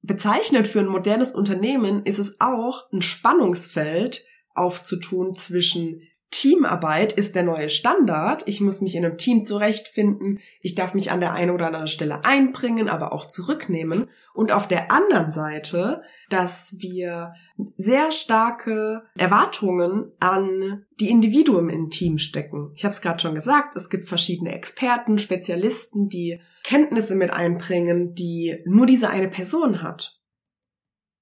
bezeichnend 0.04 0.67
für 0.67 0.82
ein 0.82 0.86
modernes 0.86 1.34
Unternehmen 1.34 2.04
ist 2.06 2.19
es 2.19 2.39
auch, 2.39 2.84
ein 2.91 3.02
Spannungsfeld 3.02 4.23
aufzutun 4.54 5.36
zwischen 5.36 6.04
Teamarbeit 6.45 7.12
ist 7.12 7.34
der 7.34 7.41
neue 7.41 7.69
Standard. 7.69 8.43
Ich 8.45 8.62
muss 8.62 8.79
mich 8.79 8.95
in 8.95 9.03
einem 9.03 9.17
Team 9.17 9.43
zurechtfinden. 9.43 10.38
Ich 10.62 10.75
darf 10.75 10.93
mich 10.93 11.10
an 11.10 11.19
der 11.19 11.34
einen 11.34 11.49
oder 11.49 11.65
anderen 11.65 11.88
Stelle 11.88 12.23
einbringen, 12.23 12.88
aber 12.88 13.13
auch 13.13 13.25
zurücknehmen. 13.25 14.10
Und 14.36 14.51
auf 14.51 14.67
der 14.67 14.91
anderen 14.91 15.31
Seite, 15.31 16.03
dass 16.29 16.75
wir 16.77 17.34
sehr 17.77 18.12
starke 18.12 19.05
Erwartungen 19.17 20.12
an 20.19 20.86
die 20.99 21.10
Individuen 21.10 21.71
im 21.71 21.89
Team 21.89 22.19
stecken. 22.19 22.73
Ich 22.75 22.86
habe 22.86 22.93
es 22.93 23.01
gerade 23.01 23.19
schon 23.19 23.34
gesagt, 23.34 23.75
es 23.75 23.89
gibt 23.89 24.05
verschiedene 24.05 24.53
Experten, 24.53 25.17
Spezialisten, 25.17 26.10
die 26.10 26.41
Kenntnisse 26.63 27.15
mit 27.15 27.31
einbringen, 27.31 28.13
die 28.13 28.62
nur 28.65 28.86
diese 28.86 29.10
eine 29.10 29.29
Person 29.29 29.81
hat. 29.81 30.19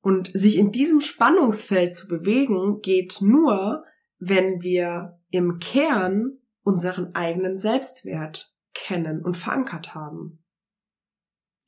Und 0.01 0.31
sich 0.33 0.57
in 0.57 0.73
diesem 0.73 0.99
Spannungsfeld 0.99 1.95
zu 1.95 2.09
bewegen, 2.09 2.81
geht 2.81 3.19
nur, 3.21 3.85
wenn 4.27 4.61
wir 4.61 5.19
im 5.31 5.59
Kern 5.59 6.39
unseren 6.63 7.13
eigenen 7.13 7.57
Selbstwert 7.57 8.55
kennen 8.73 9.23
und 9.23 9.35
verankert 9.35 9.93
haben. 9.93 10.43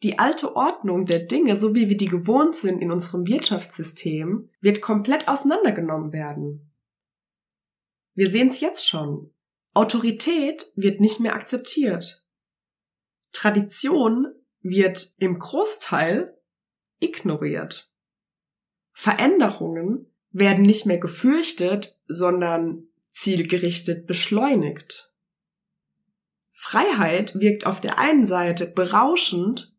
Die 0.04 0.20
alte 0.20 0.56
Ordnung 0.56 1.06
der 1.06 1.20
Dinge, 1.20 1.58
so 1.58 1.74
wie 1.74 1.90
wir 1.90 1.98
die 1.98 2.08
gewohnt 2.08 2.56
sind 2.56 2.82
in 2.82 2.92
unserem 2.92 3.28
Wirtschaftssystem, 3.28 4.50
wird 4.62 4.82
komplett 4.82 5.28
auseinandergenommen 5.28 6.14
werden. 6.14 6.74
Wir 8.14 8.30
sehen 8.30 8.50
es 8.50 8.60
jetzt 8.60 8.88
schon. 8.88 9.34
Autorität 9.74 10.72
wird 10.76 11.02
nicht 11.02 11.20
mehr 11.20 11.36
akzeptiert. 11.36 12.26
Tradition 13.32 14.28
wird 14.62 15.16
im 15.18 15.38
Großteil 15.38 16.40
ignoriert. 17.00 17.92
Veränderungen 18.94 20.15
werden 20.36 20.66
nicht 20.66 20.86
mehr 20.86 20.98
gefürchtet, 20.98 21.98
sondern 22.08 22.84
zielgerichtet 23.12 24.06
beschleunigt. 24.06 25.14
Freiheit 26.52 27.40
wirkt 27.40 27.66
auf 27.66 27.80
der 27.80 28.00
einen 28.00 28.26
Seite 28.26 28.68
berauschend, 28.68 29.74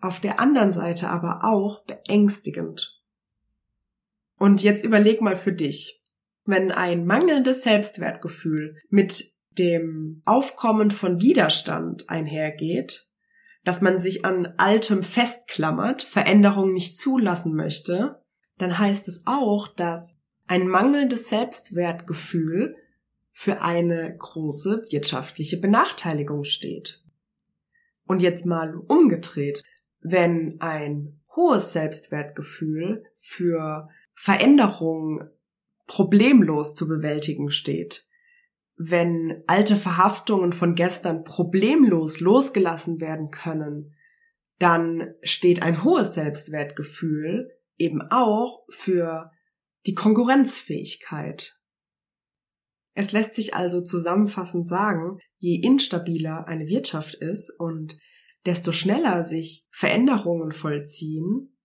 auf 0.00 0.20
der 0.20 0.38
anderen 0.38 0.72
Seite 0.72 1.08
aber 1.08 1.40
auch 1.42 1.84
beängstigend. 1.84 3.02
Und 4.38 4.62
jetzt 4.62 4.84
überleg 4.84 5.20
mal 5.20 5.34
für 5.34 5.52
dich, 5.52 6.04
wenn 6.44 6.70
ein 6.70 7.04
mangelndes 7.04 7.64
Selbstwertgefühl 7.64 8.76
mit 8.88 9.24
dem 9.58 10.22
Aufkommen 10.24 10.92
von 10.92 11.20
Widerstand 11.20 12.08
einhergeht, 12.08 13.08
dass 13.64 13.80
man 13.80 13.98
sich 13.98 14.24
an 14.24 14.54
Altem 14.56 15.02
festklammert, 15.02 16.02
Veränderungen 16.02 16.74
nicht 16.74 16.96
zulassen 16.96 17.56
möchte, 17.56 18.22
dann 18.58 18.78
heißt 18.78 19.08
es 19.08 19.22
auch, 19.26 19.68
dass 19.68 20.16
ein 20.46 20.68
mangelndes 20.68 21.28
Selbstwertgefühl 21.28 22.76
für 23.32 23.60
eine 23.60 24.16
große 24.16 24.86
wirtschaftliche 24.90 25.58
Benachteiligung 25.58 26.44
steht. 26.44 27.02
Und 28.06 28.22
jetzt 28.22 28.46
mal 28.46 28.76
umgedreht, 28.76 29.62
wenn 30.00 30.60
ein 30.60 31.20
hohes 31.34 31.72
Selbstwertgefühl 31.72 33.04
für 33.16 33.88
Veränderungen 34.14 35.28
problemlos 35.86 36.74
zu 36.74 36.88
bewältigen 36.88 37.50
steht, 37.50 38.06
wenn 38.76 39.42
alte 39.46 39.76
Verhaftungen 39.76 40.52
von 40.52 40.74
gestern 40.74 41.24
problemlos 41.24 42.20
losgelassen 42.20 43.00
werden 43.00 43.30
können, 43.30 43.94
dann 44.58 45.14
steht 45.22 45.62
ein 45.62 45.84
hohes 45.84 46.14
Selbstwertgefühl 46.14 47.55
eben 47.78 48.02
auch 48.10 48.64
für 48.70 49.30
die 49.86 49.94
Konkurrenzfähigkeit. 49.94 51.54
Es 52.94 53.12
lässt 53.12 53.34
sich 53.34 53.54
also 53.54 53.82
zusammenfassend 53.82 54.66
sagen, 54.66 55.18
je 55.38 55.60
instabiler 55.60 56.48
eine 56.48 56.66
Wirtschaft 56.66 57.14
ist 57.14 57.50
und 57.58 57.98
desto 58.46 58.72
schneller 58.72 59.24
sich 59.24 59.68
Veränderungen 59.70 60.52
vollziehen, 60.52 61.56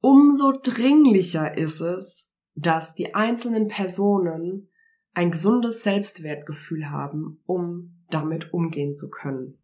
umso 0.00 0.52
dringlicher 0.60 1.56
ist 1.56 1.80
es, 1.80 2.32
dass 2.54 2.94
die 2.94 3.14
einzelnen 3.14 3.68
Personen 3.68 4.70
ein 5.12 5.30
gesundes 5.30 5.82
Selbstwertgefühl 5.82 6.90
haben, 6.90 7.40
um 7.44 8.04
damit 8.10 8.52
umgehen 8.52 8.96
zu 8.96 9.10
können. 9.10 9.62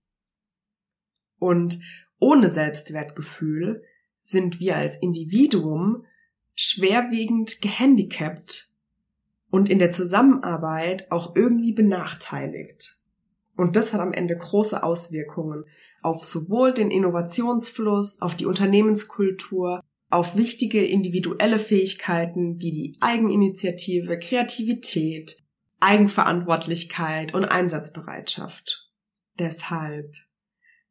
Und 1.38 1.78
ohne 2.18 2.50
Selbstwertgefühl 2.50 3.82
sind 4.26 4.58
wir 4.58 4.74
als 4.74 4.96
Individuum 4.96 6.04
schwerwiegend 6.56 7.62
gehandicapt 7.62 8.72
und 9.50 9.68
in 9.68 9.78
der 9.78 9.92
Zusammenarbeit 9.92 11.12
auch 11.12 11.36
irgendwie 11.36 11.72
benachteiligt. 11.72 12.98
Und 13.56 13.76
das 13.76 13.92
hat 13.92 14.00
am 14.00 14.12
Ende 14.12 14.36
große 14.36 14.82
Auswirkungen 14.82 15.64
auf 16.02 16.24
sowohl 16.24 16.74
den 16.74 16.90
Innovationsfluss, 16.90 18.20
auf 18.20 18.34
die 18.34 18.46
Unternehmenskultur, 18.46 19.80
auf 20.10 20.36
wichtige 20.36 20.84
individuelle 20.84 21.60
Fähigkeiten 21.60 22.58
wie 22.58 22.72
die 22.72 22.96
Eigeninitiative, 23.00 24.18
Kreativität, 24.18 25.36
Eigenverantwortlichkeit 25.78 27.32
und 27.32 27.44
Einsatzbereitschaft. 27.44 28.90
Deshalb, 29.38 30.12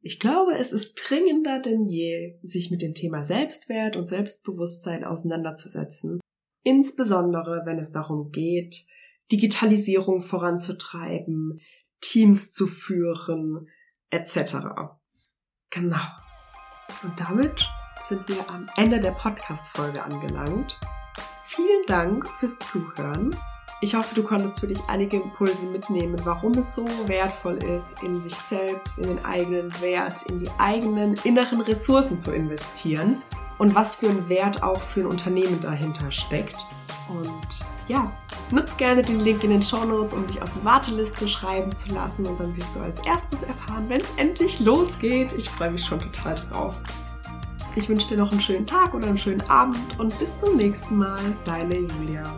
ich 0.06 0.20
glaube, 0.20 0.54
es 0.54 0.72
ist 0.72 0.94
dringender 0.94 1.60
denn 1.60 1.84
je, 1.84 2.38
sich 2.44 2.70
mit 2.70 2.84
dem 2.84 2.94
Thema 2.94 3.24
Selbstwert 3.24 3.96
und 3.96 4.08
Selbstbewusstsein 4.08 5.04
auseinanderzusetzen, 5.04 6.20
insbesondere 6.64 7.64
wenn 7.66 7.80
es 7.80 7.92
darum 7.92 8.30
geht, 8.32 8.86
Digitalisierung 9.32 10.22
voranzutreiben, 10.22 11.60
Teams 12.02 12.52
zu 12.52 12.68
führen, 12.68 13.68
etc. 14.12 14.58
Genau. 15.72 16.06
Und 17.02 17.20
damit 17.20 17.68
sind 18.04 18.30
wir 18.30 18.48
am 18.52 18.70
Ende 18.78 19.00
der 19.00 19.14
Podcast-Folge 19.14 20.04
angelangt. 20.04 20.80
Vielen 21.48 21.84
Dank 21.88 22.30
fürs 22.30 22.60
Zuhören. 22.60 23.36
Ich 23.86 23.94
hoffe, 23.94 24.16
du 24.16 24.24
konntest 24.24 24.60
für 24.60 24.66
dich 24.66 24.80
einige 24.88 25.18
Impulse 25.18 25.62
mitnehmen, 25.62 26.20
warum 26.24 26.54
es 26.54 26.74
so 26.74 26.88
wertvoll 27.06 27.64
ist, 27.64 28.02
in 28.02 28.20
sich 28.20 28.34
selbst, 28.34 28.98
in 28.98 29.06
den 29.06 29.24
eigenen 29.24 29.80
Wert, 29.80 30.24
in 30.24 30.40
die 30.40 30.50
eigenen 30.58 31.14
inneren 31.24 31.62
Ressourcen 31.62 32.20
zu 32.20 32.32
investieren 32.32 33.22
und 33.60 33.76
was 33.76 33.94
für 33.94 34.10
ein 34.10 34.28
Wert 34.28 34.64
auch 34.64 34.82
für 34.82 35.02
ein 35.02 35.06
Unternehmen 35.06 35.62
dahinter 35.62 36.12
steckt. 36.12 36.66
Und 37.10 37.64
ja, 37.88 38.12
nutz 38.50 38.76
gerne 38.76 39.04
den 39.04 39.20
Link 39.20 39.44
in 39.44 39.52
den 39.52 39.62
Show 39.62 39.86
Notes, 39.86 40.16
um 40.16 40.26
dich 40.26 40.42
auf 40.42 40.50
die 40.50 40.66
Warteliste 40.66 41.28
schreiben 41.28 41.76
zu 41.76 41.94
lassen 41.94 42.26
und 42.26 42.40
dann 42.40 42.58
wirst 42.58 42.76
du 42.76 42.80
als 42.80 42.98
erstes 43.06 43.44
erfahren, 43.44 43.86
wenn 43.88 44.02
es 44.02 44.10
endlich 44.18 44.62
losgeht. 44.62 45.32
Ich 45.34 45.48
freue 45.48 45.70
mich 45.70 45.86
schon 45.86 46.02
total 46.02 46.34
drauf. 46.34 46.74
Ich 47.76 47.88
wünsche 47.88 48.08
dir 48.08 48.18
noch 48.18 48.32
einen 48.32 48.42
schönen 48.42 48.66
Tag 48.66 48.96
oder 48.96 49.06
einen 49.06 49.20
schönen 49.20 49.48
Abend 49.48 49.78
und 50.00 50.18
bis 50.18 50.36
zum 50.38 50.58
nächsten 50.58 50.98
Mal, 50.98 51.20
deine 51.46 51.78
Julia. 51.78 52.34